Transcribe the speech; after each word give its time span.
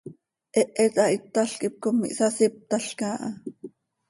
Hehet 0.59 0.95
hahítalc 1.03 1.53
hipcom 1.65 1.99
ihsasíptalca 2.09 3.07
aha. 3.15 3.29